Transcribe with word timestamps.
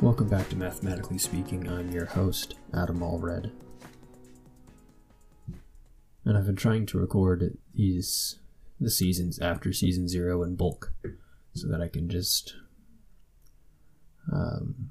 Welcome 0.00 0.28
back 0.28 0.48
to 0.48 0.56
Mathematically 0.56 1.18
Speaking. 1.18 1.68
I'm 1.68 1.90
your 1.90 2.06
host, 2.06 2.54
Adam 2.72 3.00
Allred. 3.00 3.50
And 6.24 6.38
I've 6.38 6.46
been 6.46 6.56
trying 6.56 6.86
to 6.86 6.98
record 6.98 7.58
these 7.74 8.38
the 8.80 8.90
seasons 8.90 9.38
after 9.40 9.74
season 9.74 10.08
zero 10.08 10.42
in 10.42 10.56
bulk 10.56 10.94
so 11.52 11.68
that 11.68 11.82
I 11.82 11.88
can 11.88 12.08
just 12.08 12.54
um, 14.32 14.90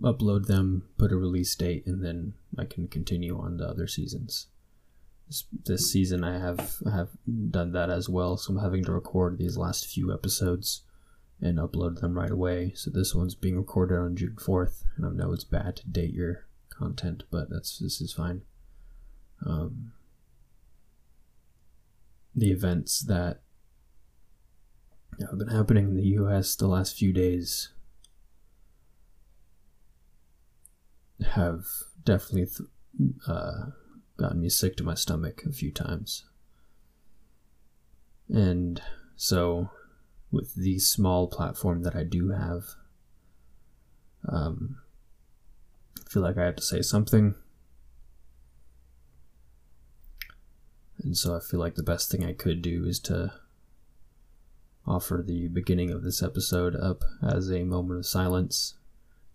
upload 0.00 0.46
them, 0.46 0.84
put 0.96 1.10
a 1.10 1.16
release 1.16 1.52
date, 1.56 1.82
and 1.86 2.04
then 2.04 2.34
I 2.56 2.66
can 2.66 2.86
continue 2.86 3.36
on 3.36 3.56
the 3.56 3.66
other 3.66 3.88
seasons. 3.88 4.46
This, 5.26 5.44
this 5.66 5.92
season 5.92 6.22
I 6.22 6.38
have 6.38 6.76
have 6.88 7.08
done 7.50 7.72
that 7.72 7.90
as 7.90 8.08
well, 8.08 8.36
so 8.36 8.52
I'm 8.52 8.60
having 8.60 8.84
to 8.84 8.92
record 8.92 9.38
these 9.38 9.56
last 9.56 9.88
few 9.88 10.14
episodes 10.14 10.82
and 11.40 11.58
upload 11.58 12.00
them 12.00 12.14
right 12.14 12.30
away. 12.30 12.72
So 12.74 12.90
this 12.90 13.14
one's 13.14 13.34
being 13.34 13.56
recorded 13.56 13.98
on 13.98 14.16
June 14.16 14.36
4th, 14.38 14.84
and 14.96 15.06
I 15.06 15.10
know 15.10 15.32
it's 15.32 15.44
bad 15.44 15.76
to 15.76 15.88
date 15.88 16.12
your 16.12 16.46
content, 16.68 17.24
but 17.30 17.50
that's 17.50 17.78
this 17.78 18.00
is 18.00 18.12
fine. 18.12 18.42
Um, 19.44 19.92
the 22.34 22.50
events 22.50 23.00
that 23.00 23.40
have 25.20 25.38
been 25.38 25.48
happening 25.48 25.88
in 25.88 25.96
the 25.96 26.08
U.S. 26.08 26.54
the 26.54 26.66
last 26.66 26.96
few 26.96 27.12
days 27.12 27.70
have 31.34 31.64
definitely 32.04 32.46
th- 32.46 32.68
uh, 33.26 33.66
gotten 34.16 34.40
me 34.40 34.48
sick 34.48 34.76
to 34.76 34.84
my 34.84 34.94
stomach 34.94 35.42
a 35.46 35.52
few 35.52 35.70
times, 35.70 36.24
and 38.28 38.80
so 39.16 39.70
with 40.30 40.54
the 40.54 40.78
small 40.78 41.26
platform 41.26 41.82
that 41.82 41.96
I 41.96 42.04
do 42.04 42.30
have. 42.30 42.64
Um, 44.28 44.78
I 45.98 46.08
feel 46.08 46.22
like 46.22 46.38
I 46.38 46.44
have 46.44 46.56
to 46.56 46.62
say 46.62 46.82
something. 46.82 47.34
And 51.02 51.16
so 51.16 51.34
I 51.34 51.40
feel 51.40 51.58
like 51.58 51.74
the 51.74 51.82
best 51.82 52.10
thing 52.10 52.24
I 52.24 52.32
could 52.32 52.62
do 52.62 52.84
is 52.84 53.00
to 53.00 53.32
offer 54.86 55.22
the 55.24 55.48
beginning 55.48 55.90
of 55.90 56.02
this 56.02 56.22
episode 56.22 56.76
up 56.76 57.02
as 57.22 57.50
a 57.50 57.64
moment 57.64 58.00
of 58.00 58.06
silence 58.06 58.74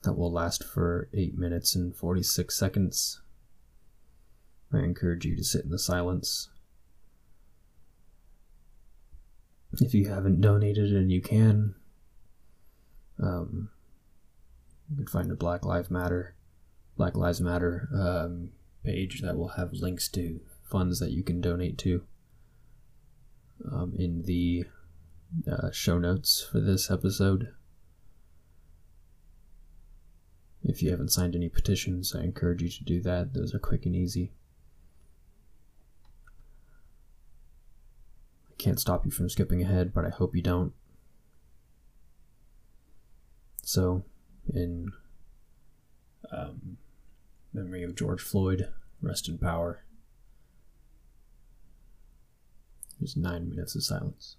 that 0.04 0.14
will 0.14 0.32
last 0.32 0.64
for 0.64 1.09
8 1.14 1.38
minutes 1.38 1.76
and 1.76 1.96
46 1.96 2.56
seconds. 2.56 3.22
I 4.72 4.80
encourage 4.80 5.26
you 5.26 5.36
to 5.36 5.44
sit 5.44 5.64
in 5.66 5.72
the 5.72 5.80
silence 5.80 6.50
if 9.81 9.94
you 9.94 10.09
haven't 10.09 10.42
donated 10.42 10.92
and 10.92 11.12
you 11.12 11.22
can, 11.22 11.76
um, 13.22 13.70
you 14.90 14.98
can 14.98 15.08
find 15.08 15.31
a 15.31 15.36
Black 15.36 15.66
Lives 15.66 15.90
Matter, 15.90 16.36
Black 16.98 17.16
Lives 17.16 17.42
Matter 17.42 17.90
um, 17.94 18.52
page 18.84 19.22
that 19.22 19.38
will 19.38 19.50
have 19.50 19.73
links 19.73 20.08
to 20.09 20.42
funds 20.64 21.00
that 21.00 21.12
you 21.12 21.23
can 21.23 21.42
donate 21.42 21.78
to 21.80 22.03
um, 23.72 23.94
in 23.98 24.23
the 24.23 24.66
uh, 25.50 25.72
show 25.72 25.98
notes 25.98 26.48
for 26.52 26.59
this 26.59 26.92
episode. 26.92 27.50
If 30.64 30.81
you 30.81 30.90
haven't 30.90 31.12
signed 31.12 31.36
any 31.36 31.50
petitions, 31.50 32.16
I 32.16 32.23
encourage 32.23 32.62
you 32.62 32.70
to 32.70 32.84
do 32.84 33.02
that. 33.02 33.34
Those 33.34 33.53
are 33.53 33.59
quick 33.59 33.86
and 33.86 33.96
easy. 33.96 34.31
Can't 38.66 38.80
stop 38.80 39.06
you 39.06 39.12
from 39.12 39.30
skipping 39.30 39.62
ahead, 39.62 39.94
but 39.94 40.06
I 40.06 40.10
hope 40.10 40.36
you 40.36 40.42
don't. 40.42 40.74
So, 43.62 44.03
in 44.52 44.92
um, 46.31 46.78
memory 47.54 47.84
of 47.84 47.96
George 47.96 48.22
Floyd, 48.22 48.70
rest 49.04 49.30
in 49.30 49.38
power. 49.38 49.84
There's 53.00 53.16
nine 53.16 53.48
minutes 53.48 53.75
of 53.75 53.84
silence. 53.84 54.38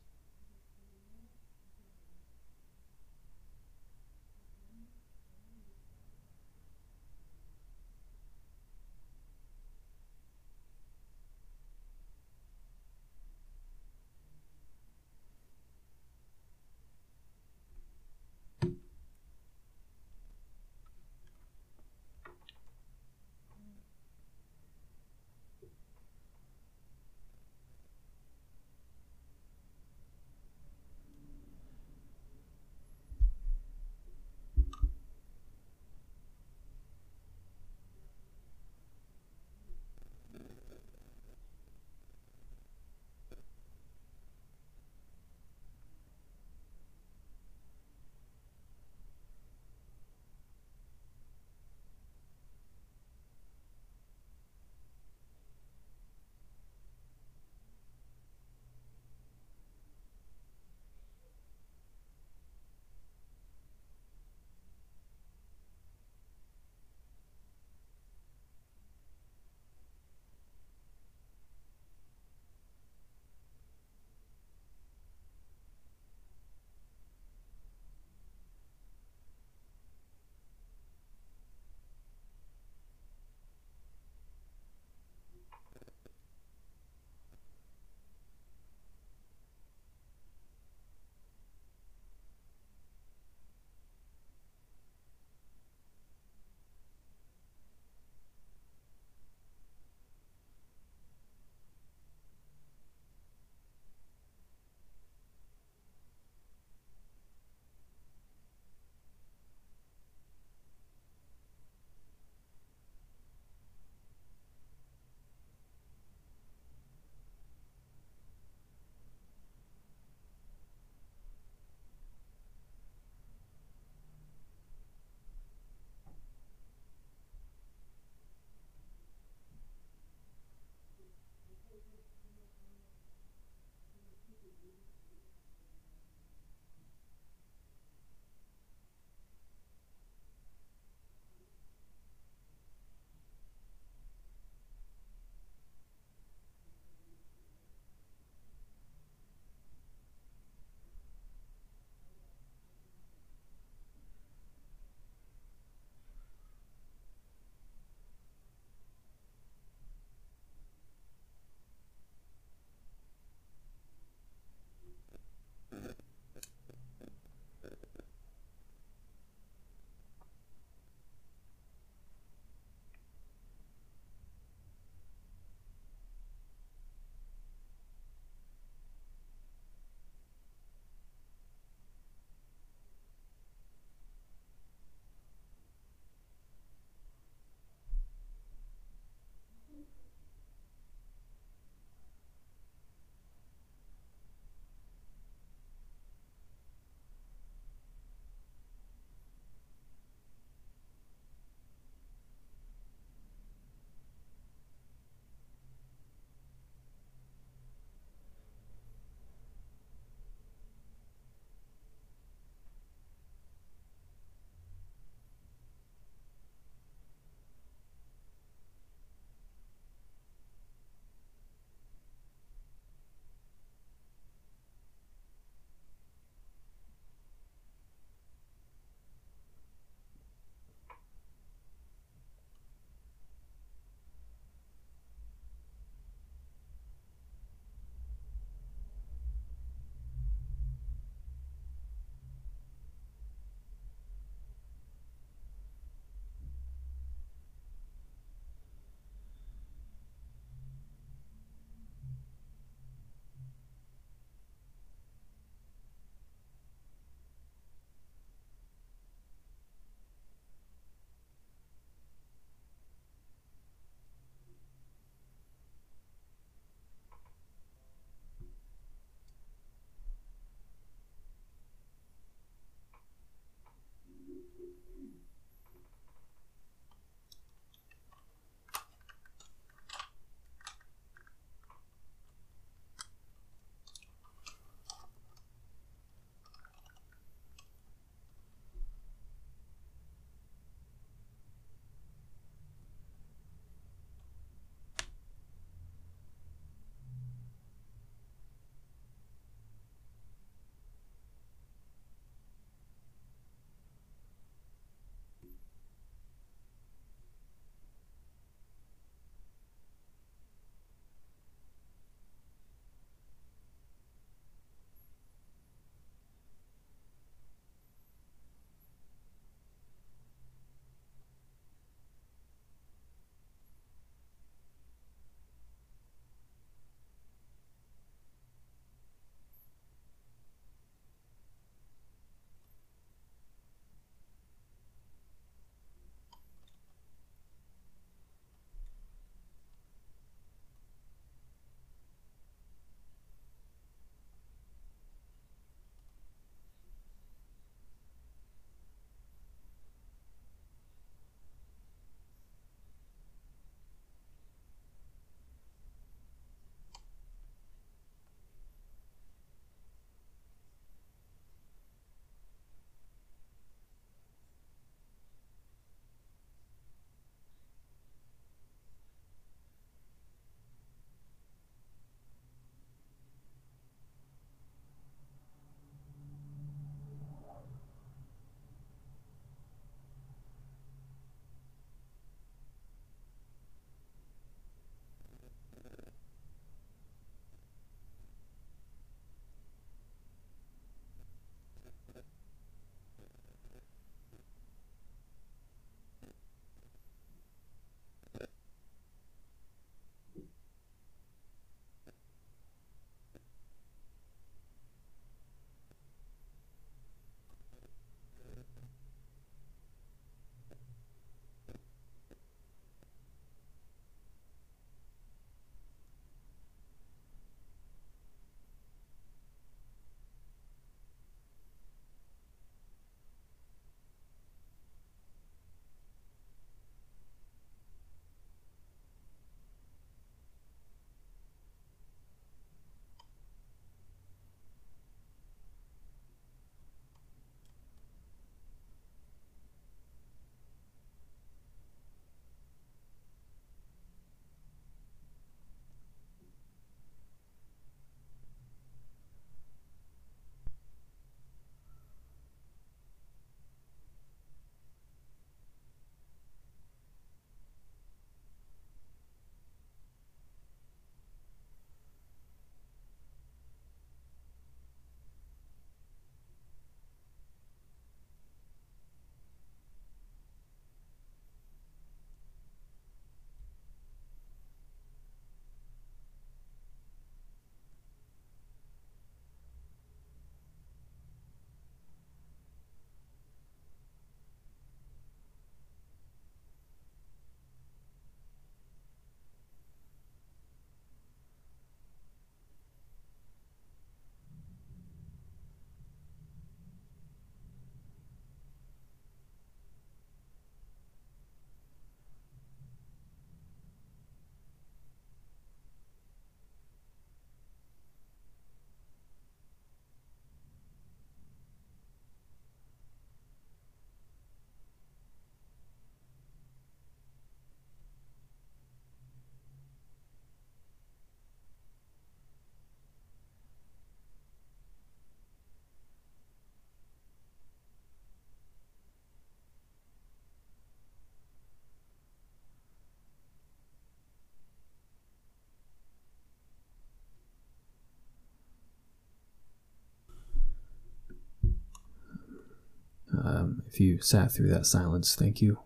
If 543.87 544.01
you 544.01 544.21
sat 544.21 544.53
through 544.53 544.69
that 544.71 544.87
silence, 544.87 545.35
thank 545.35 545.63
you. 545.63 545.79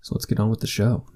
So 0.00 0.14
let's 0.14 0.26
get 0.26 0.40
on 0.40 0.50
with 0.50 0.60
the 0.60 0.66
show. 0.66 1.06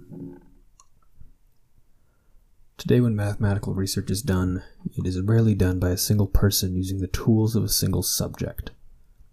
Today, 2.77 3.01
when 3.01 3.15
mathematical 3.15 3.75
research 3.75 4.11
is 4.11 4.23
done, 4.23 4.65
it 4.97 5.07
is 5.07 5.21
rarely 5.21 5.55
done 5.55 5.79
by 5.79 5.91
a 5.91 5.97
single 5.97 6.27
person 6.27 6.75
using 6.75 6.99
the 6.99 7.07
tools 7.07 7.55
of 7.55 7.63
a 7.63 7.69
single 7.69 8.03
subject. 8.03 8.73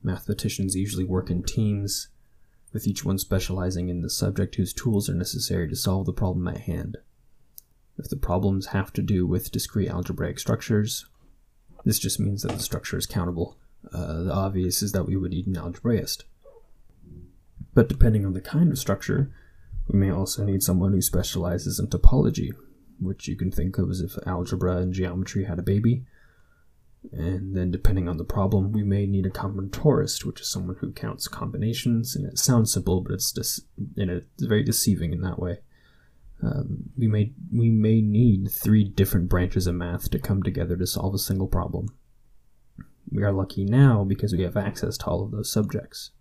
Mathematicians 0.04 0.76
usually 0.76 1.04
work 1.04 1.32
in 1.32 1.42
teams, 1.44 2.10
with 2.72 2.86
each 2.86 3.04
one 3.04 3.18
specializing 3.18 3.90
in 3.90 4.02
the 4.02 4.10
subject 4.10 4.56
whose 4.56 4.72
tools 4.72 5.10
are 5.10 5.16
necessary 5.16 5.68
to 5.68 5.76
solve 5.76 6.06
the 6.06 6.14
problem 6.14 6.48
at 6.48 6.62
hand. 6.62 6.98
If 7.98 8.08
the 8.08 8.16
problems 8.16 8.68
have 8.68 8.94
to 8.94 9.02
do 9.02 9.26
with 9.26 9.52
discrete 9.52 9.90
algebraic 9.90 10.40
structures, 10.40 11.06
this 11.84 12.00
just 12.00 12.20
means 12.20 12.44
that 12.44 12.54
the 12.54 12.64
structure 12.64 12.98
is 12.98 13.06
countable. 13.06 13.58
Uh, 13.94 14.24
the 14.24 14.34
obvious 14.34 14.82
is 14.82 14.92
that 14.92 15.06
we 15.06 15.16
would 15.16 15.32
need 15.32 15.48
an 15.48 15.56
algebraist. 15.56 16.24
But 17.74 17.90
depending 17.90 18.26
on 18.26 18.34
the 18.34 18.42
kind 18.42 18.72
of 18.72 18.80
structure, 18.80 19.32
we 19.88 20.00
may 20.00 20.12
also 20.12 20.44
need 20.44 20.64
someone 20.64 20.92
who 20.92 21.02
specializes 21.02 21.80
in 21.80 21.88
topology, 21.88 22.50
which 23.00 23.28
you 23.28 23.36
can 23.36 23.52
think 23.52 23.78
of 23.78 23.90
as 23.90 24.02
if 24.02 24.18
algebra 24.28 24.78
and 24.78 24.94
geometry 24.94 25.46
had 25.46 25.60
a 25.60 25.64
baby. 25.64 26.06
And 27.12 27.56
then, 27.56 27.72
depending 27.72 28.10
on 28.10 28.18
the 28.18 28.26
problem, 28.26 28.74
we 28.74 28.84
may 28.84 29.06
need 29.06 29.26
a 29.26 29.30
combinatorist, 29.30 30.26
which 30.26 30.42
is 30.42 30.52
someone 30.52 30.76
who 30.82 30.92
counts 30.92 31.30
combinations. 31.30 32.16
And 32.16 32.26
it 32.26 32.38
sounds 32.38 32.74
simple, 32.74 33.02
but 33.02 33.14
it's 33.14 33.32
just 33.32 33.62
and 33.96 34.12
it's 34.12 34.44
very 34.44 34.64
deceiving 34.64 35.14
in 35.14 35.22
that 35.22 35.40
way. 35.40 35.60
Um, 36.44 36.90
we 36.98 37.08
may 37.08 37.34
we 37.54 37.70
may 37.70 38.02
need 38.02 38.52
three 38.52 38.84
different 38.84 39.30
branches 39.30 39.66
of 39.66 39.76
math 39.76 40.10
to 40.12 40.20
come 40.20 40.44
together 40.44 40.76
to 40.76 40.86
solve 40.86 41.14
a 41.14 41.20
single 41.20 41.48
problem. 41.48 41.88
We 43.12 43.24
are 43.24 43.32
lucky 43.32 43.66
now 43.66 44.04
because 44.04 44.34
we 44.34 44.44
have 44.44 44.58
access 44.58 44.98
to 45.00 45.06
all 45.08 45.24
of 45.24 45.32
those 45.32 45.52
subjects. 45.52 46.12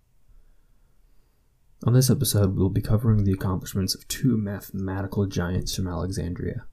On 1.85 1.93
this 1.93 2.11
episode, 2.11 2.57
we'll 2.57 2.71
be 2.71 2.81
covering 2.81 3.25
the 3.25 3.33
accomplishments 3.33 3.95
of 3.95 4.09
two 4.09 4.37
mathematical 4.37 5.27
giants 5.27 5.77
from 5.77 5.87
Alexandria. 5.87 6.65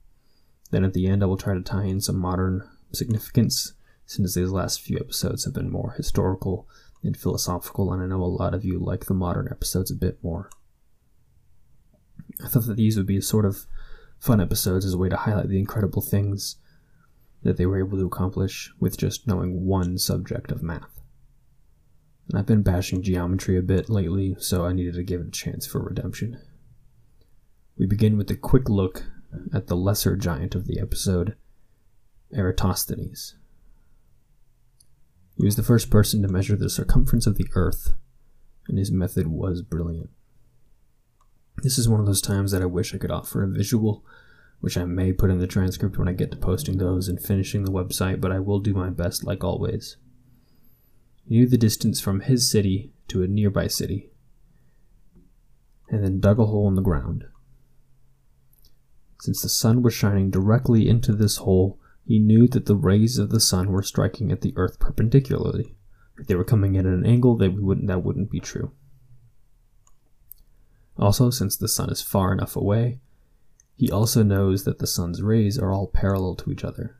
Then 0.70 0.84
at 0.84 0.94
the 0.94 1.06
end, 1.06 1.22
I 1.22 1.26
will 1.26 1.36
try 1.36 1.54
to 1.54 1.60
tie 1.60 1.84
in 1.84 2.00
some 2.00 2.18
modern 2.18 2.68
significance, 2.92 3.74
since 4.04 4.34
these 4.34 4.50
last 4.50 4.80
few 4.80 4.98
episodes 4.98 5.44
have 5.44 5.54
been 5.54 5.70
more 5.70 5.92
historical 5.96 6.68
and 7.04 7.16
philosophical, 7.16 7.92
and 7.92 8.02
I 8.02 8.06
know 8.06 8.22
a 8.22 8.24
lot 8.24 8.54
of 8.54 8.64
you 8.64 8.78
like 8.78 9.04
the 9.04 9.14
modern 9.14 9.48
episodes 9.50 9.90
a 9.90 9.96
bit 9.96 10.18
more. 10.22 10.50
I 12.42 12.48
thought 12.48 12.66
that 12.66 12.76
these 12.76 12.96
would 12.96 13.06
be 13.06 13.20
sort 13.20 13.44
of 13.44 13.66
fun 14.18 14.40
episodes 14.40 14.84
as 14.84 14.94
a 14.94 14.98
way 14.98 15.08
to 15.08 15.16
highlight 15.16 15.48
the 15.48 15.58
incredible 15.58 16.02
things 16.02 16.56
that 17.46 17.56
they 17.56 17.66
were 17.66 17.78
able 17.78 17.96
to 17.96 18.06
accomplish 18.06 18.72
with 18.80 18.98
just 18.98 19.26
knowing 19.26 19.64
one 19.64 19.98
subject 19.98 20.50
of 20.50 20.64
math. 20.64 21.00
And 22.28 22.36
I've 22.36 22.46
been 22.46 22.64
bashing 22.64 23.02
geometry 23.02 23.56
a 23.56 23.62
bit 23.62 23.88
lately, 23.88 24.34
so 24.40 24.66
I 24.66 24.72
needed 24.72 24.94
to 24.94 25.04
give 25.04 25.20
it 25.20 25.28
a 25.28 25.30
chance 25.30 25.64
for 25.64 25.80
redemption. 25.80 26.40
We 27.78 27.86
begin 27.86 28.16
with 28.16 28.28
a 28.32 28.36
quick 28.36 28.68
look 28.68 29.04
at 29.54 29.68
the 29.68 29.76
lesser 29.76 30.16
giant 30.16 30.56
of 30.56 30.66
the 30.66 30.80
episode, 30.80 31.36
Eratosthenes. 32.34 33.36
He 35.36 35.44
was 35.44 35.54
the 35.54 35.62
first 35.62 35.88
person 35.88 36.22
to 36.22 36.28
measure 36.28 36.56
the 36.56 36.68
circumference 36.68 37.28
of 37.28 37.36
the 37.36 37.46
Earth, 37.54 37.92
and 38.66 38.76
his 38.76 38.90
method 38.90 39.28
was 39.28 39.62
brilliant. 39.62 40.10
This 41.62 41.78
is 41.78 41.88
one 41.88 42.00
of 42.00 42.06
those 42.06 42.22
times 42.22 42.50
that 42.50 42.62
I 42.62 42.66
wish 42.66 42.92
I 42.92 42.98
could 42.98 43.12
offer 43.12 43.44
a 43.44 43.48
visual, 43.48 44.04
which 44.66 44.76
I 44.76 44.84
may 44.84 45.12
put 45.12 45.30
in 45.30 45.38
the 45.38 45.46
transcript 45.46 45.96
when 45.96 46.08
I 46.08 46.12
get 46.12 46.32
to 46.32 46.36
posting 46.36 46.78
those 46.78 47.06
and 47.06 47.22
finishing 47.22 47.62
the 47.62 47.70
website, 47.70 48.20
but 48.20 48.32
I 48.32 48.40
will 48.40 48.58
do 48.58 48.74
my 48.74 48.90
best 48.90 49.22
like 49.22 49.44
always. 49.44 49.96
He 51.24 51.36
knew 51.36 51.46
the 51.46 51.56
distance 51.56 52.00
from 52.00 52.18
his 52.18 52.50
city 52.50 52.90
to 53.06 53.22
a 53.22 53.28
nearby 53.28 53.68
city, 53.68 54.10
and 55.88 56.02
then 56.02 56.18
dug 56.18 56.40
a 56.40 56.46
hole 56.46 56.66
in 56.66 56.74
the 56.74 56.82
ground. 56.82 57.26
Since 59.20 59.40
the 59.40 59.48
sun 59.48 59.82
was 59.82 59.94
shining 59.94 60.30
directly 60.30 60.88
into 60.88 61.12
this 61.12 61.36
hole, 61.36 61.78
he 62.04 62.18
knew 62.18 62.48
that 62.48 62.66
the 62.66 62.74
rays 62.74 63.18
of 63.18 63.30
the 63.30 63.38
sun 63.38 63.70
were 63.70 63.84
striking 63.84 64.32
at 64.32 64.40
the 64.40 64.52
earth 64.56 64.80
perpendicularly. 64.80 65.76
If 66.18 66.26
they 66.26 66.34
were 66.34 66.42
coming 66.42 66.76
at 66.76 66.86
an 66.86 67.06
angle, 67.06 67.36
that 67.36 67.54
wouldn't 67.54 67.86
that 67.86 68.02
wouldn't 68.02 68.32
be 68.32 68.40
true. 68.40 68.72
Also, 70.98 71.30
since 71.30 71.56
the 71.56 71.68
sun 71.68 71.88
is 71.88 72.02
far 72.02 72.32
enough 72.32 72.56
away, 72.56 72.98
he 73.76 73.90
also 73.90 74.22
knows 74.22 74.64
that 74.64 74.78
the 74.78 74.86
sun's 74.86 75.22
rays 75.22 75.58
are 75.58 75.72
all 75.72 75.86
parallel 75.86 76.34
to 76.34 76.50
each 76.50 76.64
other 76.64 76.96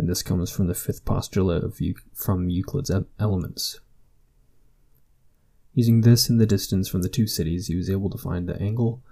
and 0.00 0.08
this 0.08 0.22
comes 0.22 0.50
from 0.50 0.66
the 0.66 0.74
fifth 0.74 1.04
postulate 1.04 1.62
of 1.62 1.78
from 2.14 2.48
Euclid's 2.48 2.90
Elements. 3.18 3.80
Using 5.74 6.00
this 6.00 6.30
and 6.30 6.40
the 6.40 6.46
distance 6.46 6.88
from 6.88 7.02
the 7.02 7.08
two 7.10 7.26
cities, 7.26 7.66
he 7.66 7.76
was 7.76 7.90
able 7.90 8.08
to 8.08 8.16
find 8.16 8.48
the 8.48 8.60
angle 8.60 9.02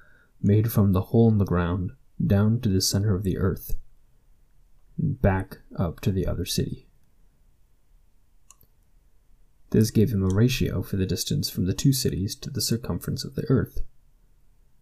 made 0.40 0.72
from 0.72 0.92
the 0.92 1.02
hole 1.02 1.28
in 1.28 1.36
the 1.36 1.44
ground 1.44 1.92
down 2.24 2.58
to 2.60 2.70
the 2.70 2.80
center 2.80 3.14
of 3.14 3.22
the 3.22 3.36
earth, 3.36 3.76
and 4.96 5.20
back 5.20 5.58
up 5.78 6.00
to 6.00 6.10
the 6.10 6.26
other 6.26 6.46
city. 6.46 6.88
This 9.70 9.90
gave 9.90 10.10
him 10.10 10.24
a 10.24 10.34
ratio 10.34 10.80
for 10.80 10.96
the 10.96 11.04
distance 11.04 11.50
from 11.50 11.66
the 11.66 11.74
two 11.74 11.92
cities 11.92 12.34
to 12.36 12.48
the 12.48 12.62
circumference 12.62 13.24
of 13.26 13.34
the 13.34 13.44
earth. 13.50 13.82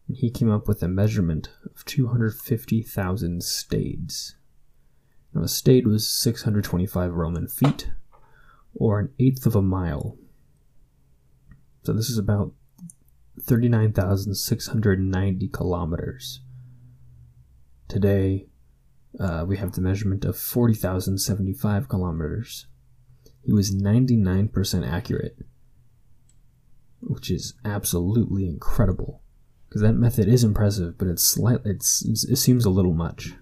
And 0.08 0.16
he 0.16 0.30
came 0.30 0.50
up 0.50 0.66
with 0.68 0.82
a 0.82 0.88
measurement 0.88 1.50
of 1.64 1.84
250,000 1.84 3.42
stades. 3.42 4.36
Now, 5.34 5.42
a 5.42 5.48
stade 5.48 5.86
was 5.86 6.08
625 6.08 7.12
Roman 7.12 7.48
feet, 7.48 7.90
or 8.74 9.00
an 9.00 9.10
eighth 9.18 9.44
of 9.46 9.56
a 9.56 9.62
mile. 9.62 10.18
So 11.82 11.92
this 11.92 12.10
is 12.10 12.18
about 12.18 12.52
39,690 13.40 15.48
kilometers. 15.48 16.40
Today, 17.88 18.46
uh, 19.20 19.44
we 19.46 19.56
have 19.56 19.72
the 19.72 19.80
measurement 19.80 20.24
of 20.24 20.36
40,075 20.36 21.88
kilometers. 21.88 22.66
He 23.42 23.52
was 23.52 23.74
99% 23.74 24.90
accurate, 24.90 25.38
which 27.00 27.30
is 27.30 27.54
absolutely 27.64 28.48
incredible. 28.48 29.22
Because 29.76 29.88
that 29.88 29.98
method 29.98 30.26
is 30.26 30.42
impressive, 30.42 30.96
but 30.96 31.06
it's 31.06 31.22
slightly, 31.22 31.72
it's, 31.72 32.02
it 32.02 32.36
seems 32.36 32.64
a 32.64 32.70
little 32.70 32.94
much. 32.94 33.34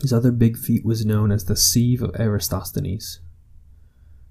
His 0.00 0.12
other 0.12 0.30
big 0.30 0.56
feat 0.56 0.84
was 0.84 1.04
known 1.04 1.32
as 1.32 1.46
the 1.46 1.56
sieve 1.56 2.00
of 2.00 2.14
Eratosthenes. 2.14 3.18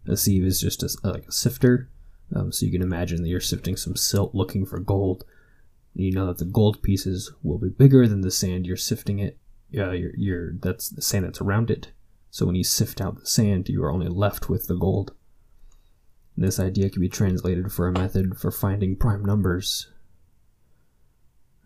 A 0.07 0.15
sieve 0.15 0.45
is 0.45 0.61
just 0.61 0.83
a, 0.83 0.89
like 1.03 1.25
a 1.27 1.33
sifter, 1.33 1.89
um, 2.33 2.53
so 2.53 2.65
you 2.65 2.71
can 2.71 2.81
imagine 2.81 3.23
that 3.23 3.27
you're 3.27 3.41
sifting 3.41 3.75
some 3.75 3.97
silt 3.97 4.33
looking 4.33 4.65
for 4.65 4.79
gold. 4.79 5.25
You 5.93 6.13
know 6.13 6.27
that 6.27 6.37
the 6.37 6.45
gold 6.45 6.81
pieces 6.81 7.33
will 7.43 7.57
be 7.57 7.67
bigger 7.67 8.07
than 8.07 8.21
the 8.21 8.31
sand 8.31 8.65
you're 8.65 8.77
sifting 8.77 9.19
it. 9.19 9.37
Uh, 9.77 9.91
you're, 9.91 10.15
you're, 10.15 10.53
that's 10.53 10.87
the 10.87 11.01
sand 11.01 11.25
that's 11.25 11.41
around 11.41 11.69
it. 11.69 11.91
So 12.29 12.45
when 12.45 12.55
you 12.55 12.63
sift 12.63 13.01
out 13.01 13.19
the 13.19 13.25
sand, 13.25 13.67
you 13.67 13.83
are 13.83 13.91
only 13.91 14.07
left 14.07 14.47
with 14.47 14.67
the 14.67 14.77
gold. 14.77 15.13
This 16.35 16.59
idea 16.59 16.89
can 16.89 17.01
be 17.01 17.09
translated 17.09 17.71
for 17.71 17.87
a 17.87 17.91
method 17.91 18.37
for 18.37 18.51
finding 18.51 18.95
prime 18.95 19.23
numbers. 19.23 19.91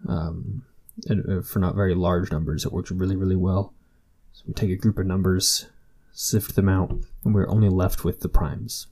Um, 0.08 0.64
and 1.06 1.40
uh, 1.40 1.42
for 1.42 1.60
not 1.60 1.76
very 1.76 1.96
large 1.96 2.32
numbers, 2.32 2.66
it 2.66 2.74
works 2.74 2.92
really, 2.92 3.16
really 3.16 3.36
well. 3.36 3.74
So 4.34 4.44
we 4.48 4.54
take 4.54 4.70
a 4.70 4.76
group 4.76 5.00
of 5.00 5.06
numbers, 5.06 5.68
sift 6.12 6.56
them 6.56 6.70
out, 6.70 6.92
and 7.24 7.34
we're 7.34 7.50
only 7.50 7.70
left 7.70 8.04
with 8.04 8.20
the 8.20 8.30
primes. 8.30 8.88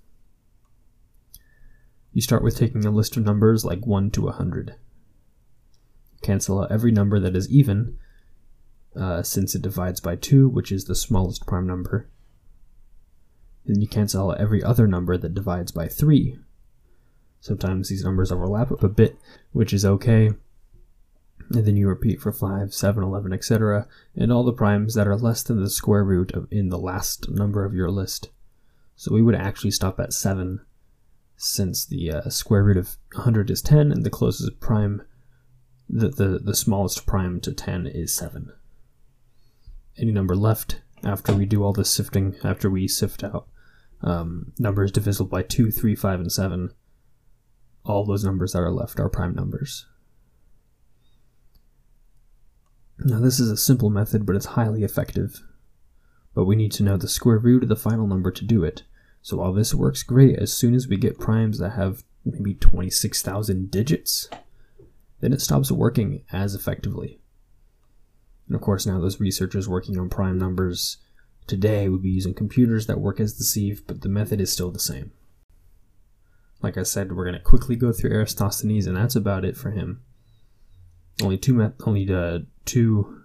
You 2.14 2.22
start 2.22 2.44
with 2.44 2.58
taking 2.58 2.86
a 2.86 2.92
list 2.92 3.18
of 3.18 3.26
numbers 3.26 3.66
like 3.66 3.86
1 3.86 4.12
to 4.12 4.22
100. 4.22 4.76
Cancel 6.22 6.62
out 6.62 6.72
every 6.72 6.92
number 6.92 7.20
that 7.20 7.36
is 7.36 7.50
even, 7.50 7.98
uh, 8.96 9.22
since 9.22 9.54
it 9.54 9.62
divides 9.62 10.00
by 10.00 10.16
2, 10.16 10.48
which 10.48 10.72
is 10.72 10.86
the 10.86 10.96
smallest 10.96 11.46
prime 11.46 11.68
number. 11.68 12.10
Then 13.66 13.82
you 13.82 13.88
cancel 13.88 14.32
out 14.32 14.40
every 14.40 14.64
other 14.64 14.88
number 14.88 15.18
that 15.18 15.34
divides 15.34 15.72
by 15.72 15.88
3. 15.88 16.38
Sometimes 17.40 17.90
these 17.90 18.04
numbers 18.04 18.32
overlap 18.32 18.72
a 18.84 18.90
bit, 18.90 19.18
which 19.52 19.74
is 19.74 19.86
okay, 19.86 20.32
and 21.52 21.66
then 21.66 21.78
you 21.78 21.88
repeat 21.88 22.22
for 22.22 22.32
5, 22.32 22.74
7, 22.74 23.04
11, 23.04 23.34
etc., 23.34 23.88
and 24.16 24.32
all 24.32 24.44
the 24.44 24.54
primes 24.54 24.94
that 24.96 25.08
are 25.08 25.16
less 25.16 25.44
than 25.44 25.62
the 25.62 25.70
square 25.70 26.04
root 26.04 26.32
of 26.32 26.48
in 26.52 26.70
the 26.70 26.78
last 26.78 27.30
number 27.30 27.66
of 27.66 27.74
your 27.74 27.90
list. 27.90 28.30
So 28.96 29.14
we 29.14 29.22
would 29.22 29.36
actually 29.36 29.72
stop 29.72 30.00
at 30.00 30.14
7, 30.14 30.62
since 31.38 31.86
the 31.86 32.12
uh, 32.12 32.30
square 32.30 32.64
root 32.64 32.78
of 32.78 32.98
100 33.14 33.50
is 33.50 33.62
10, 33.62 33.92
and 33.92 34.04
the 34.04 34.10
closest 34.10 34.60
prime, 34.60 35.04
the, 35.90 36.10
the, 36.10 36.40
the 36.40 36.56
smallest 36.56 37.06
prime 37.06 37.40
to 37.42 37.54
10 37.54 37.88
is 37.88 38.14
7. 38.14 38.52
Any 39.98 40.12
number 40.12 40.36
left 40.36 40.82
after 41.04 41.34
we 41.34 41.46
do 41.46 41.64
all 41.64 41.74
this 41.74 41.90
sifting, 41.90 42.36
after 42.44 42.70
we 42.70 42.88
sift 42.88 43.24
out 43.24 43.48
um, 44.06 44.54
numbers 44.60 44.92
divisible 44.92 45.28
by 45.28 45.42
2, 45.42 45.72
3, 45.72 45.96
5, 45.96 46.20
and 46.22 46.32
7, 46.32 46.72
all 47.84 48.06
those 48.06 48.24
numbers 48.24 48.54
that 48.54 48.60
are 48.60 48.72
left 48.72 49.00
are 49.00 49.10
prime 49.10 49.34
numbers. 49.34 49.88
Now, 53.00 53.20
this 53.20 53.40
is 53.40 53.52
a 53.52 53.58
simple 53.58 53.90
method, 53.90 54.26
but 54.26 54.36
it's 54.36 54.46
highly 54.46 54.84
effective. 54.84 55.42
But 56.34 56.46
we 56.46 56.56
need 56.56 56.72
to 56.74 56.84
know 56.84 56.98
the 56.98 57.08
square 57.08 57.38
root 57.38 57.64
of 57.64 57.70
the 57.70 57.76
final 57.76 58.08
number 58.08 58.32
to 58.32 58.46
do 58.46 58.64
it, 58.64 58.84
So 59.22 59.38
while 59.38 59.54
this 59.54 59.74
works 59.74 60.04
great, 60.04 60.38
as 60.38 60.54
soon 60.54 60.76
as 60.76 60.88
we 60.88 60.98
get 60.98 61.20
primes 61.20 61.58
that 61.58 61.72
have 61.72 62.04
maybe 62.24 62.54
26,000 62.54 63.72
digits, 63.72 64.30
then 65.20 65.34
it 65.34 65.42
stops 65.42 65.72
working 65.72 66.24
as 66.32 66.54
effectively. 66.54 67.20
And 68.48 68.56
of 68.56 68.62
course, 68.62 68.86
now 68.86 69.00
those 69.00 69.20
researchers 69.20 69.68
working 69.68 69.98
on 69.98 70.10
prime 70.10 70.38
numbers 70.38 70.98
today 71.48 71.90
would 71.90 72.02
be 72.02 72.10
using 72.10 72.34
computers 72.34 72.88
that 72.88 73.00
work 73.00 73.20
as 73.20 73.38
the 73.38 73.44
sieve, 73.44 73.86
but 73.88 74.02
the 74.02 74.10
method 74.10 74.42
is 74.42 74.52
still 74.52 74.72
the 74.72 74.80
same. 74.80 75.12
Like 76.62 76.78
I 76.78 76.84
said, 76.84 77.12
we're 77.12 77.26
going 77.26 77.38
to 77.38 77.42
quickly 77.42 77.76
go 77.76 77.92
through 77.92 78.12
Eratosthenes, 78.12 78.88
and 78.88 78.98
that's 78.98 79.16
about 79.16 79.46
it 79.46 79.56
for 79.56 79.72
him. 79.72 80.02
Only 81.22 81.38
two, 81.38 81.72
only 81.86 82.12
uh, 82.14 82.40
two 82.66 83.22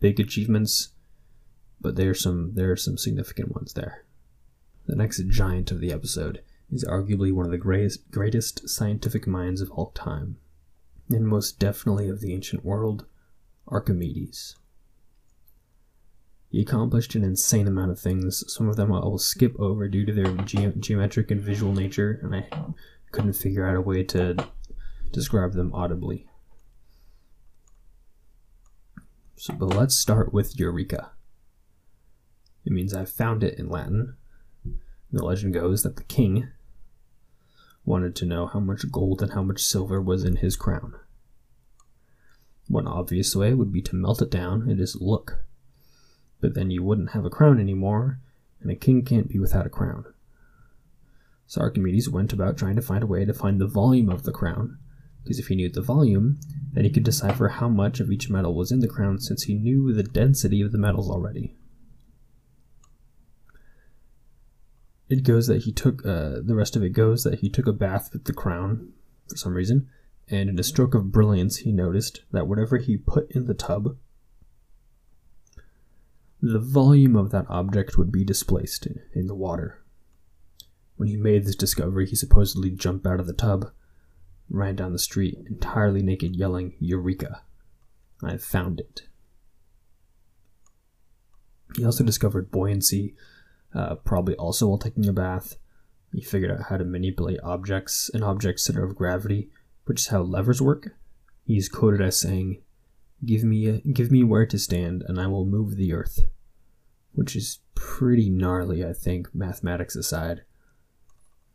big 0.00 0.20
achievements, 0.20 0.90
but 1.80 1.96
there's 1.96 2.22
some 2.22 2.54
there 2.54 2.70
are 2.70 2.76
some 2.76 2.98
significant 2.98 3.54
ones 3.54 3.72
there. 3.72 4.04
The 4.86 4.96
next 4.96 5.22
giant 5.28 5.70
of 5.70 5.80
the 5.80 5.92
episode 5.92 6.42
is 6.70 6.84
arguably 6.84 7.32
one 7.32 7.46
of 7.46 7.52
the 7.52 7.58
greatest, 7.58 8.10
greatest 8.10 8.68
scientific 8.68 9.26
minds 9.26 9.60
of 9.60 9.70
all 9.70 9.90
time, 9.92 10.36
and 11.08 11.26
most 11.26 11.58
definitely 11.58 12.08
of 12.08 12.20
the 12.20 12.34
ancient 12.34 12.64
world, 12.64 13.06
Archimedes. 13.66 14.56
He 16.54 16.60
accomplished 16.60 17.16
an 17.16 17.24
insane 17.24 17.66
amount 17.66 17.90
of 17.90 17.98
things. 17.98 18.44
Some 18.46 18.68
of 18.68 18.76
them 18.76 18.92
I 18.92 19.00
will 19.00 19.18
skip 19.18 19.58
over 19.58 19.88
due 19.88 20.06
to 20.06 20.12
their 20.12 20.32
ge- 20.36 20.78
geometric 20.78 21.32
and 21.32 21.40
visual 21.40 21.72
nature, 21.72 22.20
and 22.22 22.32
I 22.32 22.46
couldn't 23.10 23.32
figure 23.32 23.66
out 23.66 23.74
a 23.74 23.80
way 23.80 24.04
to 24.04 24.36
describe 25.10 25.54
them 25.54 25.74
audibly. 25.74 26.28
So, 29.34 29.54
but 29.54 29.74
let's 29.74 29.96
start 29.96 30.32
with 30.32 30.56
Eureka. 30.56 31.10
It 32.64 32.70
means 32.70 32.94
I 32.94 33.04
found 33.04 33.42
it 33.42 33.58
in 33.58 33.68
Latin. 33.68 34.14
The 35.10 35.24
legend 35.24 35.54
goes 35.54 35.82
that 35.82 35.96
the 35.96 36.04
king 36.04 36.50
wanted 37.84 38.14
to 38.14 38.26
know 38.26 38.46
how 38.46 38.60
much 38.60 38.92
gold 38.92 39.22
and 39.22 39.32
how 39.32 39.42
much 39.42 39.60
silver 39.60 40.00
was 40.00 40.22
in 40.22 40.36
his 40.36 40.54
crown. 40.54 40.94
One 42.68 42.86
obvious 42.86 43.34
way 43.34 43.54
would 43.54 43.72
be 43.72 43.82
to 43.82 43.96
melt 43.96 44.22
it 44.22 44.30
down 44.30 44.70
and 44.70 44.78
just 44.78 45.00
look. 45.00 45.44
But 46.44 46.52
then 46.52 46.70
you 46.70 46.82
wouldn't 46.82 47.12
have 47.12 47.24
a 47.24 47.30
crown 47.30 47.58
anymore, 47.58 48.20
and 48.60 48.70
a 48.70 48.74
king 48.74 49.02
can't 49.02 49.30
be 49.30 49.38
without 49.38 49.64
a 49.64 49.70
crown. 49.70 50.04
So 51.46 51.62
Archimedes 51.62 52.10
went 52.10 52.34
about 52.34 52.58
trying 52.58 52.76
to 52.76 52.82
find 52.82 53.02
a 53.02 53.06
way 53.06 53.24
to 53.24 53.32
find 53.32 53.58
the 53.58 53.66
volume 53.66 54.10
of 54.10 54.24
the 54.24 54.30
crown, 54.30 54.76
because 55.22 55.38
if 55.38 55.46
he 55.46 55.54
knew 55.54 55.70
the 55.70 55.80
volume, 55.80 56.38
then 56.74 56.84
he 56.84 56.90
could 56.90 57.02
decipher 57.02 57.48
how 57.48 57.70
much 57.70 57.98
of 57.98 58.12
each 58.12 58.28
metal 58.28 58.54
was 58.54 58.70
in 58.70 58.80
the 58.80 58.88
crown 58.88 59.20
since 59.20 59.44
he 59.44 59.54
knew 59.54 59.90
the 59.90 60.02
density 60.02 60.60
of 60.60 60.70
the 60.70 60.76
metals 60.76 61.08
already. 61.10 61.56
It 65.08 65.22
goes 65.22 65.46
that 65.46 65.62
he 65.62 65.72
took, 65.72 66.04
uh, 66.04 66.40
the 66.44 66.54
rest 66.54 66.76
of 66.76 66.82
it 66.82 66.90
goes 66.90 67.22
that 67.22 67.38
he 67.38 67.48
took 67.48 67.66
a 67.66 67.72
bath 67.72 68.10
with 68.12 68.24
the 68.24 68.34
crown 68.34 68.92
for 69.30 69.36
some 69.38 69.54
reason, 69.54 69.88
and 70.28 70.50
in 70.50 70.58
a 70.58 70.62
stroke 70.62 70.94
of 70.94 71.10
brilliance, 71.10 71.60
he 71.60 71.72
noticed 71.72 72.20
that 72.32 72.46
whatever 72.46 72.76
he 72.76 72.98
put 72.98 73.30
in 73.30 73.46
the 73.46 73.54
tub, 73.54 73.96
the 76.40 76.58
volume 76.58 77.16
of 77.16 77.30
that 77.30 77.46
object 77.48 77.96
would 77.96 78.12
be 78.12 78.24
displaced 78.24 78.86
in 79.14 79.26
the 79.26 79.34
water. 79.34 79.82
When 80.96 81.08
he 81.08 81.16
made 81.16 81.44
this 81.44 81.56
discovery, 81.56 82.06
he 82.06 82.16
supposedly 82.16 82.70
jumped 82.70 83.06
out 83.06 83.20
of 83.20 83.26
the 83.26 83.32
tub, 83.32 83.70
ran 84.48 84.76
down 84.76 84.92
the 84.92 84.98
street 84.98 85.38
entirely 85.46 86.02
naked, 86.02 86.36
yelling, 86.36 86.74
Eureka! 86.78 87.42
I've 88.22 88.44
found 88.44 88.80
it. 88.80 89.02
He 91.76 91.84
also 91.84 92.04
discovered 92.04 92.50
buoyancy, 92.50 93.14
uh, 93.74 93.96
probably 93.96 94.36
also 94.36 94.68
while 94.68 94.78
taking 94.78 95.08
a 95.08 95.12
bath. 95.12 95.56
He 96.12 96.22
figured 96.22 96.52
out 96.52 96.66
how 96.68 96.76
to 96.76 96.84
manipulate 96.84 97.40
objects, 97.42 98.08
an 98.14 98.22
object's 98.22 98.64
center 98.64 98.84
of 98.84 98.94
gravity, 98.94 99.50
which 99.86 100.02
is 100.02 100.06
how 100.08 100.22
levers 100.22 100.62
work. 100.62 100.94
He's 101.44 101.68
quoted 101.68 102.00
as 102.00 102.18
saying, 102.18 102.62
"Give 103.24 103.44
me, 103.44 103.66
a, 103.66 103.78
give 103.80 104.10
me 104.10 104.22
where 104.22 104.46
to 104.46 104.58
stand, 104.58 105.04
and 105.06 105.20
I 105.20 105.26
will 105.26 105.46
move 105.46 105.76
the 105.76 105.92
earth," 105.92 106.26
which 107.12 107.36
is 107.36 107.60
pretty 107.74 108.28
gnarly, 108.28 108.84
I 108.84 108.92
think, 108.92 109.34
mathematics 109.34 109.96
aside. 109.96 110.42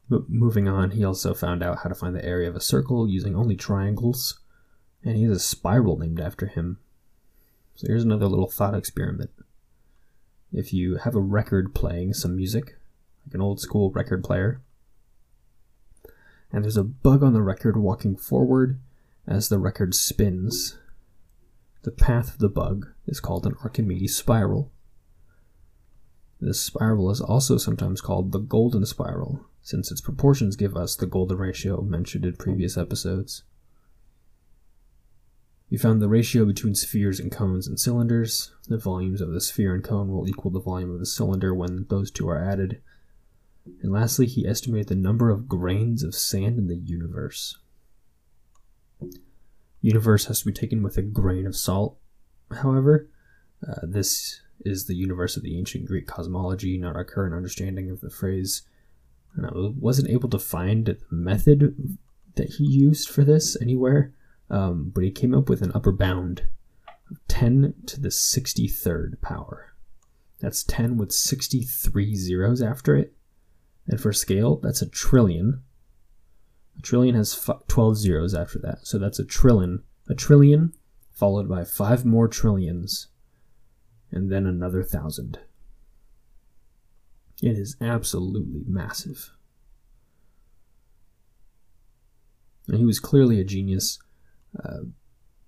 But 0.09 0.29
moving 0.29 0.67
on, 0.67 0.91
he 0.91 1.03
also 1.03 1.33
found 1.33 1.61
out 1.61 1.79
how 1.79 1.89
to 1.89 1.95
find 1.95 2.15
the 2.15 2.25
area 2.25 2.49
of 2.49 2.55
a 2.55 2.61
circle 2.61 3.07
using 3.07 3.35
only 3.35 3.55
triangles, 3.55 4.39
and 5.03 5.15
he 5.15 5.23
has 5.23 5.37
a 5.37 5.39
spiral 5.39 5.97
named 5.97 6.19
after 6.19 6.47
him. 6.47 6.79
So 7.75 7.87
here's 7.87 8.03
another 8.03 8.27
little 8.27 8.49
thought 8.49 8.73
experiment. 8.73 9.31
If 10.51 10.73
you 10.73 10.95
have 10.95 11.15
a 11.15 11.21
record 11.21 11.75
playing 11.75 12.15
some 12.15 12.35
music, 12.35 12.77
like 13.25 13.35
an 13.35 13.41
old 13.41 13.59
school 13.59 13.91
record 13.91 14.23
player, 14.23 14.61
and 16.51 16.63
there's 16.63 16.77
a 16.77 16.83
bug 16.83 17.21
on 17.21 17.33
the 17.33 17.43
record 17.43 17.77
walking 17.77 18.15
forward 18.15 18.79
as 19.27 19.49
the 19.49 19.59
record 19.59 19.93
spins. 19.93 20.77
The 21.83 21.91
path 21.91 22.33
of 22.33 22.39
the 22.39 22.49
bug 22.49 22.87
is 23.07 23.19
called 23.19 23.45
an 23.45 23.55
Archimedes 23.63 24.15
spiral. 24.15 24.71
This 26.41 26.59
spiral 26.59 27.09
is 27.09 27.21
also 27.21 27.57
sometimes 27.57 28.01
called 28.01 28.31
the 28.31 28.39
golden 28.39 28.85
spiral, 28.85 29.45
since 29.61 29.91
its 29.91 30.01
proportions 30.01 30.55
give 30.55 30.75
us 30.75 30.95
the 30.95 31.05
golden 31.05 31.37
ratio 31.37 31.81
mentioned 31.81 32.25
in 32.25 32.35
previous 32.35 32.77
episodes. 32.77 33.43
We 35.69 35.77
found 35.77 36.01
the 36.01 36.09
ratio 36.09 36.45
between 36.45 36.75
spheres 36.75 37.19
and 37.19 37.31
cones 37.31 37.67
and 37.67 37.79
cylinders. 37.79 38.51
The 38.67 38.77
volumes 38.77 39.21
of 39.21 39.31
the 39.31 39.41
sphere 39.41 39.75
and 39.75 39.83
cone 39.83 40.11
will 40.11 40.27
equal 40.27 40.51
the 40.51 40.59
volume 40.59 40.91
of 40.91 40.99
the 40.99 41.05
cylinder 41.05 41.53
when 41.53 41.85
those 41.89 42.09
two 42.09 42.27
are 42.27 42.43
added. 42.43 42.81
And 43.81 43.91
lastly, 43.91 44.25
he 44.25 44.47
estimated 44.47 44.87
the 44.87 44.95
number 44.95 45.29
of 45.29 45.47
grains 45.47 46.03
of 46.03 46.15
sand 46.15 46.57
in 46.57 46.67
the 46.67 46.75
universe. 46.75 47.57
Universe 49.81 50.25
has 50.25 50.39
to 50.39 50.45
be 50.45 50.53
taken 50.53 50.83
with 50.83 50.97
a 50.97 51.01
grain 51.01 51.45
of 51.45 51.55
salt. 51.55 51.97
However, 52.51 53.09
uh, 53.67 53.81
this 53.83 54.41
is 54.65 54.85
the 54.85 54.95
universe 54.95 55.37
of 55.37 55.43
the 55.43 55.57
ancient 55.57 55.85
Greek 55.85 56.07
cosmology, 56.07 56.77
not 56.77 56.95
our 56.95 57.05
current 57.05 57.33
understanding 57.33 57.89
of 57.89 58.01
the 58.01 58.09
phrase. 58.09 58.63
And 59.35 59.45
I 59.45 59.51
wasn't 59.53 60.09
able 60.09 60.29
to 60.29 60.39
find 60.39 60.85
the 60.85 60.97
method 61.09 61.97
that 62.35 62.53
he 62.53 62.65
used 62.65 63.09
for 63.09 63.23
this 63.23 63.59
anywhere, 63.61 64.13
um, 64.49 64.91
but 64.93 65.03
he 65.03 65.11
came 65.11 65.33
up 65.33 65.49
with 65.49 65.61
an 65.61 65.71
upper 65.73 65.91
bound 65.91 66.43
of 67.09 67.19
10 67.27 67.73
to 67.85 67.99
the 67.99 68.09
63rd 68.09 69.21
power. 69.21 69.73
That's 70.39 70.63
10 70.63 70.97
with 70.97 71.11
63 71.11 72.15
zeros 72.15 72.61
after 72.61 72.95
it. 72.95 73.13
And 73.87 73.99
for 73.99 74.13
scale, 74.13 74.57
that's 74.57 74.81
a 74.81 74.89
trillion. 74.89 75.63
A 76.79 76.81
trillion 76.81 77.15
has 77.15 77.49
12 77.67 77.97
zeros 77.97 78.33
after 78.33 78.57
that. 78.59 78.87
So 78.87 78.97
that's 78.97 79.19
a 79.19 79.25
trillion. 79.25 79.83
A 80.07 80.15
trillion 80.15 80.73
followed 81.11 81.49
by 81.49 81.65
five 81.65 82.05
more 82.05 82.27
trillions. 82.27 83.07
And 84.11 84.31
then 84.31 84.45
another 84.45 84.81
thousand. 84.81 85.39
It 87.43 87.57
is 87.57 87.75
absolutely 87.81 88.63
massive. 88.65 89.31
And 92.67 92.77
he 92.77 92.85
was 92.85 92.99
clearly 92.99 93.39
a 93.39 93.45
genius, 93.45 93.99
uh, 94.63 94.85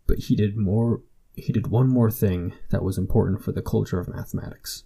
but 0.07 0.19
he 0.19 0.35
did 0.35 0.57
more. 0.57 1.01
He 1.35 1.53
did 1.53 1.67
one 1.67 1.87
more 1.87 2.11
thing 2.11 2.53
that 2.69 2.83
was 2.83 2.97
important 2.97 3.41
for 3.41 3.51
the 3.51 3.61
culture 3.61 3.99
of 3.99 4.09
mathematics. 4.09 4.83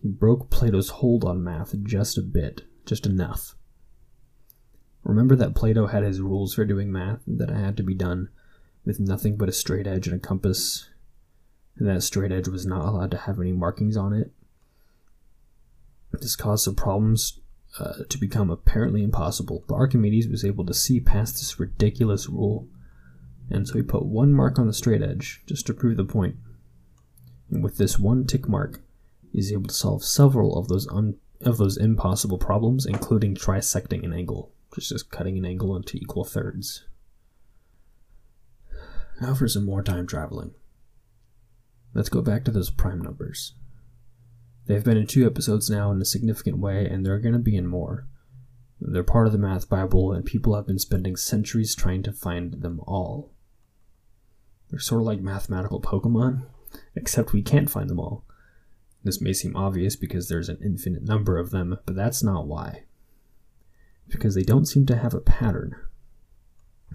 He 0.00 0.08
broke 0.08 0.50
Plato's 0.50 0.88
hold 0.88 1.24
on 1.24 1.44
math 1.44 1.74
just 1.82 2.16
a 2.18 2.22
bit, 2.22 2.62
just 2.86 3.06
enough. 3.06 3.56
Remember 5.04 5.36
that 5.36 5.54
Plato 5.54 5.86
had 5.86 6.02
his 6.02 6.20
rules 6.20 6.54
for 6.54 6.64
doing 6.64 6.90
math, 6.90 7.20
that 7.26 7.50
it 7.50 7.56
had 7.56 7.76
to 7.76 7.82
be 7.82 7.94
done 7.94 8.30
with 8.84 8.98
nothing 8.98 9.36
but 9.36 9.48
a 9.48 9.52
straight 9.52 9.86
edge 9.86 10.06
and 10.06 10.16
a 10.16 10.18
compass, 10.26 10.88
and 11.76 11.88
that 11.88 12.02
straight 12.02 12.32
edge 12.32 12.48
was 12.48 12.66
not 12.66 12.84
allowed 12.84 13.10
to 13.10 13.18
have 13.18 13.38
any 13.38 13.52
markings 13.52 13.96
on 13.96 14.12
it? 14.12 14.32
This 16.12 16.36
caused 16.36 16.64
some 16.64 16.74
problems 16.74 17.40
uh, 17.78 18.04
to 18.08 18.18
become 18.18 18.50
apparently 18.50 19.02
impossible, 19.02 19.64
but 19.68 19.74
Archimedes 19.74 20.28
was 20.28 20.44
able 20.44 20.64
to 20.66 20.74
see 20.74 21.00
past 21.00 21.34
this 21.34 21.60
ridiculous 21.60 22.28
rule, 22.28 22.68
and 23.50 23.68
so 23.68 23.74
he 23.74 23.82
put 23.82 24.06
one 24.06 24.32
mark 24.32 24.58
on 24.58 24.66
the 24.66 24.72
straight 24.72 25.02
edge 25.02 25.42
just 25.46 25.66
to 25.66 25.74
prove 25.74 25.96
the 25.96 26.04
point. 26.04 26.36
And 27.50 27.62
with 27.62 27.76
this 27.76 27.98
one 27.98 28.26
tick 28.26 28.48
mark, 28.48 28.80
is 29.34 29.52
able 29.52 29.68
to 29.68 29.74
solve 29.74 30.04
several 30.04 30.56
of 30.56 30.68
those 30.68 30.86
un- 30.88 31.16
of 31.40 31.58
those 31.58 31.76
impossible 31.76 32.38
problems, 32.38 32.86
including 32.86 33.34
trisecting 33.34 34.04
an 34.04 34.12
angle, 34.12 34.52
which 34.74 34.86
is 34.86 34.90
just 34.90 35.10
cutting 35.10 35.38
an 35.38 35.44
angle 35.44 35.76
into 35.76 35.96
equal 35.96 36.24
thirds. 36.24 36.84
Now 39.20 39.34
for 39.34 39.46
some 39.46 39.64
more 39.64 39.82
time 39.82 40.06
traveling. 40.06 40.52
Let's 41.94 42.08
go 42.08 42.22
back 42.22 42.44
to 42.44 42.50
those 42.50 42.70
prime 42.70 43.00
numbers. 43.00 43.54
They've 44.66 44.82
been 44.82 44.96
in 44.96 45.06
two 45.06 45.26
episodes 45.26 45.70
now 45.70 45.92
in 45.92 46.00
a 46.00 46.06
significant 46.06 46.58
way, 46.58 46.86
and 46.86 47.04
they're 47.04 47.18
going 47.18 47.34
to 47.34 47.38
be 47.38 47.56
in 47.56 47.66
more. 47.66 48.06
They're 48.80 49.04
part 49.04 49.26
of 49.26 49.32
the 49.32 49.38
Math 49.38 49.68
Bible, 49.68 50.12
and 50.12 50.24
people 50.24 50.54
have 50.56 50.66
been 50.66 50.78
spending 50.78 51.16
centuries 51.16 51.74
trying 51.74 52.02
to 52.02 52.12
find 52.12 52.54
them 52.62 52.80
all. 52.80 53.32
They're 54.70 54.80
sort 54.80 55.02
of 55.02 55.06
like 55.06 55.20
mathematical 55.20 55.80
Pokemon, 55.80 56.46
except 56.96 57.32
we 57.32 57.42
can't 57.42 57.70
find 57.70 57.88
them 57.88 58.00
all 58.00 58.24
This 59.04 59.20
may 59.20 59.32
seem 59.32 59.54
obvious 59.54 59.94
because 59.94 60.28
there's 60.28 60.48
an 60.48 60.58
infinite 60.64 61.04
number 61.04 61.38
of 61.38 61.50
them, 61.50 61.78
but 61.86 61.94
that's 61.94 62.22
not 62.22 62.46
why. 62.48 62.84
Because 64.08 64.34
they 64.34 64.42
don't 64.42 64.66
seem 64.66 64.86
to 64.86 64.96
have 64.96 65.14
a 65.14 65.20
pattern. 65.20 65.74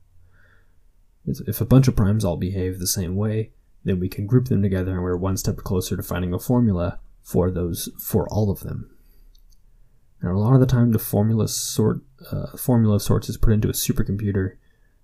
If 1.27 1.61
a 1.61 1.67
bunch 1.67 1.89
of 1.89 1.97
primes 1.97 2.25
all 2.25 2.37
behave 2.37 2.79
the 2.79 2.87
same 2.87 3.17
way, 3.17 3.51
then 3.85 4.01
we 4.01 4.09
can 4.09 4.27
group 4.27 4.49
them 4.49 4.63
together 4.63 4.93
and 4.93 5.03
we're 5.03 5.17
one 5.17 5.37
step 5.37 5.57
closer 5.59 5.97
to 5.97 6.03
finding 6.03 6.33
a 6.33 6.39
formula 6.39 7.01
for 7.23 7.51
those 7.51 7.89
for 7.99 8.29
all 8.29 8.51
of 8.51 8.61
them. 8.61 8.91
And 10.21 10.31
a 10.31 10.39
lot 10.39 10.55
of 10.55 10.61
the 10.61 10.67
time, 10.67 10.93
the 10.93 10.99
formula 10.99 11.49
sort 11.49 12.01
uh, 12.31 12.57
formula 12.57 12.97
of 12.97 13.03
sorts 13.03 13.29
is 13.29 13.37
put 13.37 13.53
into 13.53 13.69
a 13.69 13.73
supercomputer, 13.73 14.57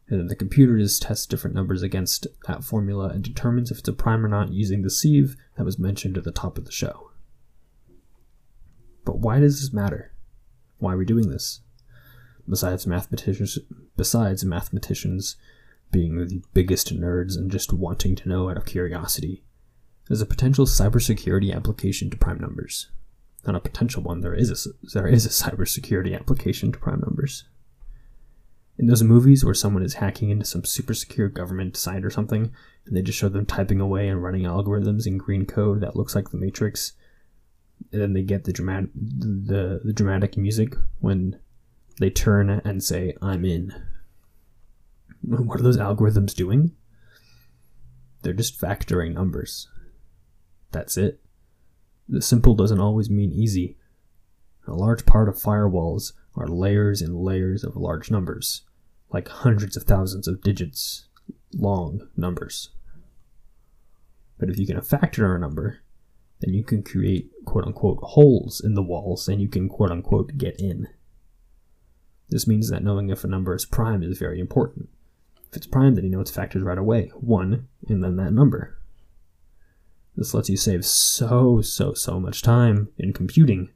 and 0.09 0.19
then 0.19 0.27
the 0.27 0.37
computer 0.37 0.79
just 0.79 1.03
tests 1.03 1.27
different 1.27 1.55
numbers 1.55 1.83
against 1.83 2.27
that 2.47 2.65
formula 2.65 3.09
and 3.09 3.23
determines 3.23 3.71
if 3.71 3.79
it's 3.79 3.89
a 3.89 3.93
prime 3.93 4.25
or 4.25 4.29
not 4.29 4.53
using 4.53 4.83
the 4.83 4.91
sieve 4.91 5.37
that 5.57 5.65
was 5.65 5.79
mentioned 5.79 6.17
at 6.17 6.25
the 6.25 6.33
top 6.33 6.59
of 6.59 6.65
the 6.65 6.73
show. 6.73 7.11
But 9.05 9.19
why 9.19 9.41
does 9.41 9.61
this 9.61 9.73
matter? 9.73 10.13
Why 10.79 10.95
are 10.95 10.99
we 10.99 11.05
doing 11.05 11.29
this? 11.29 11.61
Besides 12.49 12.87
mathematicians, 12.87 13.59
besides 13.97 14.45
mathematicians 14.45 15.37
being 15.93 16.17
the 16.17 16.43
biggest 16.55 16.93
nerds 16.99 17.37
and 17.37 17.51
just 17.51 17.73
wanting 17.73 18.17
to 18.17 18.29
know 18.29 18.49
out 18.49 18.57
of 18.57 18.65
curiosity. 18.65 19.45
There's 20.09 20.23
a 20.23 20.27
potential 20.27 20.67
cybersecurity 20.67 21.55
application 21.55 22.11
to 22.11 22.17
prime 22.17 22.41
numbers. 22.41 22.89
Not 23.47 23.55
a 23.55 23.61
potential 23.61 24.03
one, 24.03 24.21
there 24.21 24.35
is 24.35 24.51
a, 24.51 24.89
there 24.95 25.07
is 25.07 25.27
a 25.27 25.29
cybersecurity 25.29 26.19
application 26.19 26.73
to 26.73 26.79
prime 26.79 27.01
numbers. 27.01 27.45
In 28.79 28.87
those 28.87 29.03
movies 29.03 29.45
where 29.45 29.55
someone 29.55 29.83
is 29.83 29.95
hacking 29.95 30.31
into 30.31 30.47
some 30.47 30.65
super 30.65 30.95
secure 30.95 31.29
government 31.29 31.77
site 31.77 32.05
or 32.05 32.11
something, 32.11 32.53
and 32.87 32.97
they 32.97 33.03
just 33.03 33.19
show 33.19 33.29
them 33.29 33.47
typing 33.47 33.81
away 33.81 34.09
and 34.09 34.23
running 34.23 34.43
algorithms 34.43 35.07
in 35.07 35.19
green 35.19 35.45
code 35.45 35.81
that 35.83 35.95
looks 35.95 36.15
like 36.15 36.31
the 36.31 36.39
Matrix, 36.39 36.95
and 37.93 38.01
then 38.01 38.13
they 38.13 38.23
get 38.23 38.45
the 38.45 38.53
dramatic 38.53 38.91
the, 38.95 39.81
the 39.85 39.93
dramatic 39.93 40.37
music 40.37 40.75
when 41.01 41.39
they 41.99 42.11
turn 42.11 42.51
and 42.51 42.83
say, 42.83 43.15
I'm 43.21 43.45
in, 43.45 43.75
what 45.23 45.61
are 45.61 45.63
those 45.63 45.79
algorithms 45.79 46.35
doing? 46.35 46.73
They're 48.23 48.33
just 48.33 48.61
factoring 48.61 49.15
numbers. 49.15 49.69
That's 50.71 50.97
it. 50.97 51.21
The 52.09 52.23
simple 52.23 52.55
doesn't 52.55 52.81
always 52.81 53.11
mean 53.11 53.33
easy. 53.33 53.77
A 54.67 54.75
large 54.75 55.07
part 55.07 55.29
of 55.29 55.37
firewalls 55.37 56.13
are 56.37 56.47
layers 56.47 57.03
and 57.03 57.17
layers 57.17 57.65
of 57.65 57.77
large 57.77 58.11
numbers, 58.11 58.63
like 59.11 59.29
hundreds 59.29 59.77
of 59.77 59.85
thousands 59.85 60.29
of 60.29 60.41
digits 60.41 61.07
long 61.53 62.09
numbers. 62.17 62.71
But 64.39 64.49
if 64.49 64.59
you 64.59 64.67
can 64.67 64.81
factor 64.81 65.35
a 65.35 65.39
number, 65.39 65.81
then 66.41 66.55
you 66.55 66.65
can 66.65 66.83
create 66.83 67.31
quote 67.45 67.65
unquote 67.65 67.99
holes 68.03 68.61
in 68.61 68.75
the 68.75 68.83
walls 68.83 69.29
and 69.29 69.41
you 69.41 69.49
can 69.49 69.69
quote 69.69 69.91
unquote 69.91 70.37
get 70.37 70.61
in. 70.61 70.89
This 72.29 72.47
means 72.47 72.71
that 72.71 72.83
knowing 72.83 73.11
if 73.11 73.25
a 73.25 73.29
number 73.29 73.55
is 73.55 73.65
prime 73.65 74.03
is 74.03 74.19
very 74.19 74.41
important. 74.41 74.89
If 75.51 75.57
it's 75.57 75.67
prime, 75.67 75.95
then 75.95 76.05
you 76.05 76.11
know 76.11 76.21
its 76.21 76.31
factors 76.31 76.63
right 76.63 76.79
away. 76.79 77.13
1, 77.15 77.69
and 77.89 78.03
then 78.03 78.17
that 78.17 78.33
number. 78.33 78.79
This 80.17 80.35
lets 80.35 80.49
you 80.49 80.57
save 80.57 80.85
so, 80.85 81.61
so, 81.61 81.95
so 81.95 82.21
much 82.21 82.43
time 82.43 82.89
in 82.99 83.13
computing. 83.13 83.71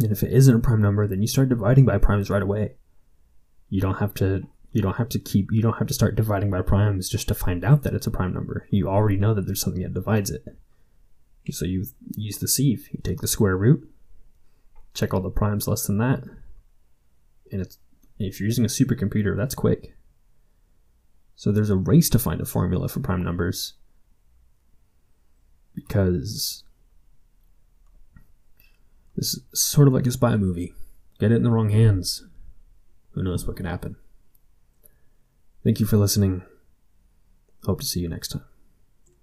And 0.00 0.12
if 0.12 0.22
it 0.22 0.32
isn't 0.32 0.54
a 0.54 0.60
prime 0.60 0.82
number, 0.82 1.06
then 1.06 1.22
you 1.22 1.28
start 1.28 1.48
dividing 1.48 1.86
by 1.86 1.98
primes 1.98 2.30
right 2.30 2.42
away. 2.42 2.74
You 3.68 3.80
don't 3.80 3.98
have 3.98 4.14
to 4.14 4.46
you 4.72 4.82
don't 4.82 4.96
have 4.96 5.08
to 5.08 5.18
keep 5.18 5.50
you 5.50 5.62
don't 5.62 5.78
have 5.78 5.86
to 5.86 5.94
start 5.94 6.16
dividing 6.16 6.50
by 6.50 6.60
primes 6.60 7.08
just 7.08 7.28
to 7.28 7.34
find 7.34 7.64
out 7.64 7.82
that 7.82 7.94
it's 7.94 8.06
a 8.06 8.10
prime 8.10 8.34
number. 8.34 8.66
You 8.70 8.88
already 8.88 9.16
know 9.16 9.32
that 9.32 9.46
there's 9.46 9.60
something 9.60 9.82
that 9.82 9.94
divides 9.94 10.30
it. 10.30 10.44
So 11.50 11.64
you 11.64 11.86
use 12.16 12.38
the 12.38 12.48
sieve. 12.48 12.88
You 12.92 13.00
take 13.02 13.20
the 13.20 13.28
square 13.28 13.56
root, 13.56 13.88
check 14.92 15.14
all 15.14 15.22
the 15.22 15.30
primes 15.30 15.66
less 15.66 15.86
than 15.86 15.98
that, 15.98 16.24
and 17.52 17.60
it's 17.60 17.78
if 18.18 18.40
you're 18.40 18.46
using 18.46 18.64
a 18.64 18.68
supercomputer, 18.68 19.36
that's 19.36 19.54
quick. 19.54 19.94
So 21.34 21.52
there's 21.52 21.70
a 21.70 21.76
race 21.76 22.08
to 22.10 22.18
find 22.18 22.40
a 22.40 22.46
formula 22.46 22.88
for 22.88 23.00
prime 23.00 23.22
numbers 23.22 23.74
because 25.74 26.64
this 29.16 29.34
is 29.34 29.42
sort 29.52 29.86
of 29.86 29.94
like 29.94 30.06
a 30.06 30.10
spy 30.10 30.36
movie. 30.36 30.72
Get 31.18 31.32
it 31.32 31.36
in 31.36 31.42
the 31.42 31.50
wrong 31.50 31.70
hands. 31.70 32.24
Who 33.12 33.22
knows 33.22 33.46
what 33.46 33.56
can 33.56 33.66
happen? 33.66 33.96
Thank 35.62 35.80
you 35.80 35.86
for 35.86 35.96
listening. 35.96 36.42
Hope 37.64 37.80
to 37.80 37.86
see 37.86 38.00
you 38.00 38.08
next 38.08 38.28
time. 38.28 38.44